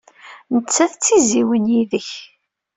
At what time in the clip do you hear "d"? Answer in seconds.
0.97-0.99